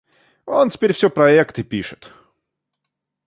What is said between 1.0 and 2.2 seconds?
проекты пишет.